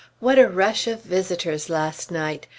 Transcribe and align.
What 0.19 0.39
a 0.39 0.47
rush 0.47 0.87
of 0.87 1.03
visitors 1.03 1.69
last 1.69 2.09
night! 2.09 2.47